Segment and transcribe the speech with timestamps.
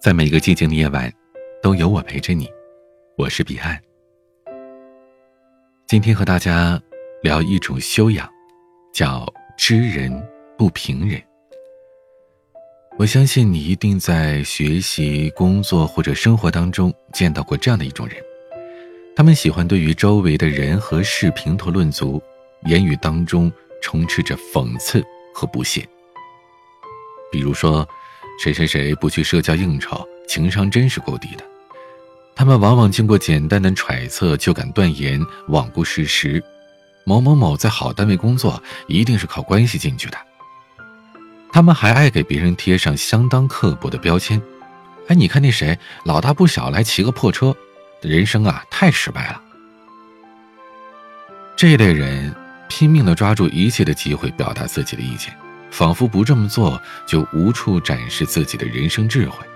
[0.00, 1.12] 在每个寂静的夜晚，
[1.60, 2.48] 都有我陪着你。
[3.16, 3.76] 我是彼岸。
[5.88, 6.80] 今天和大家
[7.20, 8.28] 聊一种修养，
[8.94, 9.26] 叫
[9.56, 10.24] 知人
[10.56, 11.20] 不评人。
[12.96, 18.22] 我相信你一定在学习、工作或者生活当中见到过这样的一种人，
[19.16, 22.22] 他们喜欢对于周围的人和事评头论足，
[22.66, 23.50] 言语当中
[23.82, 25.04] 充斥着讽刺
[25.34, 25.84] 和不屑。
[27.32, 27.86] 比如说。
[28.38, 31.44] 谁谁谁不去社交应酬，情商真是够低的。
[32.36, 36.42] 他们往往经过简单的揣测就敢断言，罔顾事实。
[37.04, 40.18] 某某某在好单位工作，一定是靠关系进去的。
[41.50, 44.40] 他们还爱给别人贴上相当刻薄的标签。
[45.08, 47.56] 哎，你看那谁，老大不小来骑个破车，
[48.02, 49.40] 人生啊太失败了。
[51.56, 52.32] 这类人
[52.68, 55.34] 拼命的抓住一切的机会表达自己的意见。
[55.70, 59.46] 仿佛不这么做就无处展示自己的人生智慧。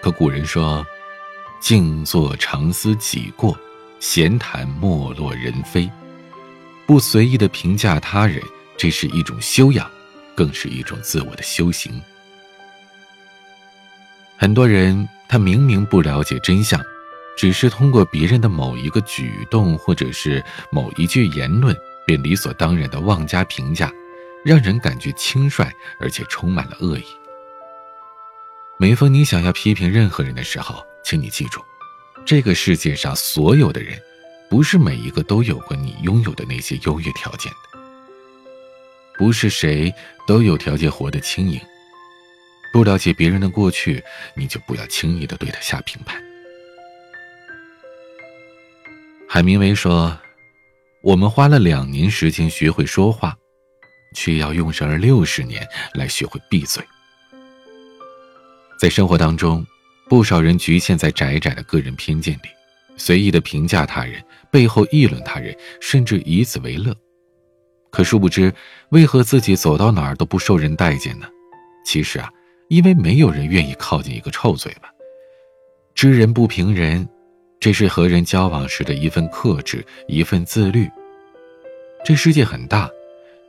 [0.00, 0.86] 可古人说
[1.60, 3.58] ：“静坐常思己过，
[3.98, 5.90] 闲谈莫落人非。”
[6.86, 8.40] 不随意的评价他人，
[8.76, 9.90] 这是一种修养，
[10.34, 12.00] 更是一种自我的修行。
[14.36, 16.78] 很多人他明明不了解真相，
[17.36, 21.74] 只是通过别人的某一个举动或者是某一句言论。
[22.06, 23.90] 便理所当然的妄加评价，
[24.44, 27.04] 让人感觉轻率，而且充满了恶意。
[28.78, 31.62] 每逢你想要批评任何人的时候，请你记住，
[32.26, 33.98] 这个世界上所有的人，
[34.50, 37.78] 不是每一个都有过你拥有的那些优越条件的，
[39.16, 39.92] 不是谁
[40.26, 41.60] 都有条件活得轻盈。
[42.72, 44.02] 不了解别人的过去，
[44.34, 46.22] 你就不要轻易的对他下评判。
[49.28, 50.16] 海明威说。
[51.02, 53.36] 我们花了两年时间学会说话，
[54.14, 56.82] 却要用上六十年来学会闭嘴。
[58.78, 59.66] 在生活当中，
[60.08, 62.48] 不少人局限在窄窄的个人偏见里，
[62.96, 66.94] 随意的评价他人，背后议论他人，甚至以此为乐。
[67.90, 68.52] 可殊不知，
[68.88, 71.26] 为何自己走到哪儿都不受人待见呢？
[71.84, 72.30] 其实啊，
[72.68, 74.88] 因为没有人愿意靠近一个臭嘴巴。
[75.94, 77.06] 知人不评人。
[77.60, 80.86] 这是和人交往时的一份克制，一份自律。
[82.04, 82.90] 这世界很大，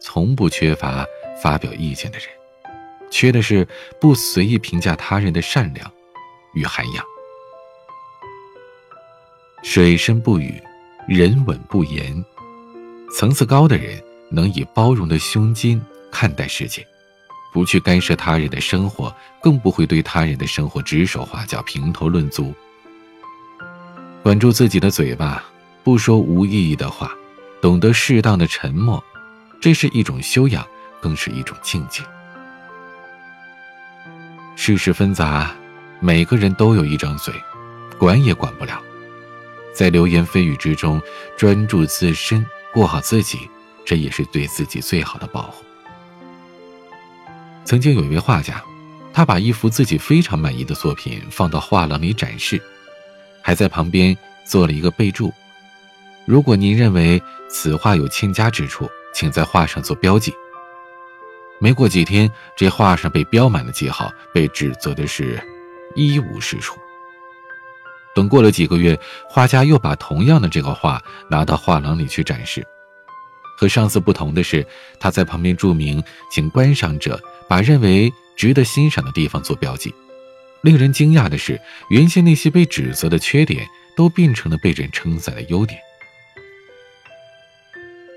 [0.07, 1.03] 从不缺乏
[1.41, 2.27] 发表意见的人，
[3.09, 3.67] 缺的是
[3.99, 5.91] 不随意评价他人的善良
[6.53, 7.03] 与涵养。
[9.63, 10.61] 水深不语，
[11.07, 12.23] 人稳不言。
[13.17, 13.99] 层次高的人
[14.29, 16.85] 能以包容的胸襟看待世界，
[17.51, 19.11] 不去干涉他人的生活，
[19.41, 22.53] 更不会对他人的生活指手画脚、评头论足。
[24.21, 25.43] 管住自己的嘴巴，
[25.83, 27.11] 不说无意义的话，
[27.59, 29.03] 懂得适当的沉默，
[29.65, 30.63] 这是一种修养，
[31.01, 32.03] 更是一种境界。
[34.55, 35.55] 世事纷杂，
[35.99, 37.33] 每个人都有一张嘴，
[37.97, 38.79] 管也管不了。
[39.73, 41.01] 在流言蜚语之中，
[41.35, 43.49] 专注自身，过好自己，
[43.83, 45.65] 这也是对自己最好的保护。
[47.63, 48.63] 曾经有一位画家，
[49.11, 52.61] 他把一幅自己非常满意的作品放到画廊里展示。
[53.41, 55.33] 还在旁边做了一个备注：
[56.23, 60.33] 如果您认为此画有欠佳之处，请在画上做标记。
[61.57, 65.41] 没过几天，这画上被标满了记号，被指责的是
[65.95, 66.77] 一无是处。
[68.13, 68.99] 等过了几个月，
[69.29, 72.61] 画家又把同样的这个画拿到画廊里去展示。
[73.57, 74.67] 和上次不同的是，
[74.99, 79.95] 他在旁边注明，请观赏者把认为值得欣赏的地方做标记。
[80.61, 81.59] 令人惊讶的是，
[81.89, 83.65] 原先那些被指责的缺点，
[83.95, 85.79] 都变成了被人称赞的优点。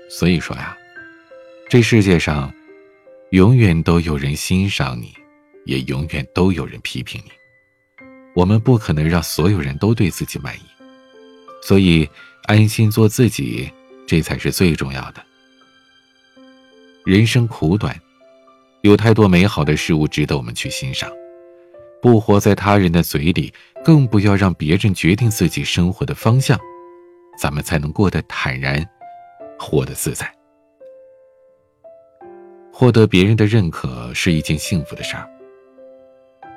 [0.09, 0.75] 所以说呀，
[1.69, 2.51] 这世界上，
[3.29, 5.13] 永远都有人欣赏你，
[5.65, 7.31] 也永远都有人批评你。
[8.33, 10.61] 我们不可能让所有人都对自己满意，
[11.61, 12.09] 所以
[12.45, 13.71] 安心做自己，
[14.07, 15.23] 这才是最重要的。
[17.05, 17.95] 人生苦短，
[18.81, 21.07] 有太多美好的事物值得我们去欣赏。
[22.01, 23.53] 不活在他人的嘴里，
[23.85, 26.59] 更不要让别人决定自己生活的方向，
[27.39, 28.83] 咱们才能过得坦然，
[29.59, 30.27] 活得自在。
[32.79, 35.29] 获得别人的认可是一件幸福的事儿。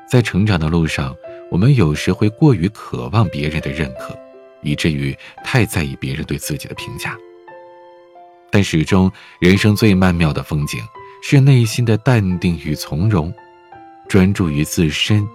[0.09, 1.17] 在成长的路上，
[1.51, 4.17] 我们有时会过于渴望别人的认可，
[4.61, 7.19] 以至于太在意别人对自己的评价。
[8.53, 9.11] 但始终，
[9.41, 10.81] 人生最曼妙的风景
[11.25, 13.35] 是内心的淡定与从容。
[14.09, 15.27] 专注于自身，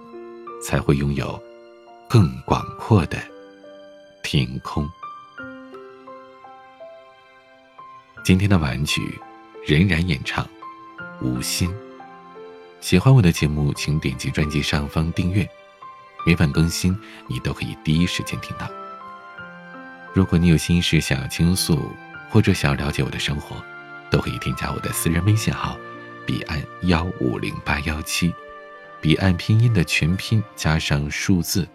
[0.64, 1.38] 才会拥有
[2.08, 3.18] 更广阔的
[4.22, 4.88] 天空。
[8.24, 9.02] 今天的晚曲，
[9.66, 10.42] 仍然演唱
[11.20, 11.70] 《无心》。
[12.80, 15.48] 喜欢我的节目，请点击专辑上方订阅，
[16.24, 18.68] 每晚更新，你都可以第一时间听到。
[20.14, 21.90] 如果你有心事想要倾诉，
[22.30, 23.56] 或者想要了解我的生活，
[24.10, 25.76] 都可以添加我的私人微信号：
[26.26, 28.32] 彼岸幺五零八幺七，
[29.00, 31.66] 彼岸拼音的全拼加上数字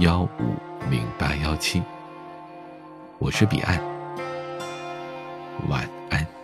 [0.00, 0.56] 幺五
[0.90, 1.82] 零八幺七。
[3.18, 3.80] 我是彼岸，
[5.68, 6.41] 晚安。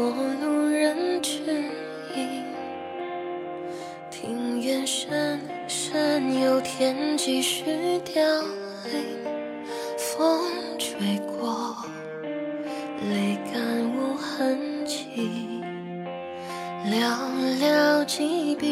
[0.00, 1.42] 过路人之
[2.16, 2.42] 影，
[4.10, 5.38] 庭院深
[5.68, 8.22] 深有天继续凋
[8.90, 9.20] 零。
[9.98, 10.40] 风
[10.78, 11.76] 吹过，
[13.10, 13.60] 泪干
[13.94, 15.60] 无痕迹，
[16.86, 17.04] 寥
[17.60, 18.64] 寥几笔。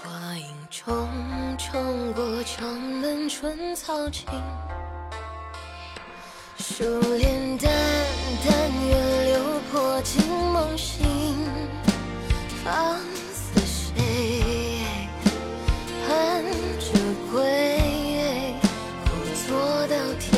[0.00, 1.06] 花影重
[1.58, 4.26] 重过城门春草青，
[6.62, 6.84] 疏
[7.18, 7.72] 帘淡，
[8.46, 8.54] 但
[8.86, 9.36] 愿流
[9.72, 11.04] 魄惊梦醒，
[12.64, 12.96] 放
[13.34, 14.00] 肆谁
[16.06, 16.44] 盼
[16.78, 16.86] 着
[17.32, 17.42] 归？
[19.04, 19.10] 苦
[19.48, 19.50] 坐
[19.88, 20.31] 到天。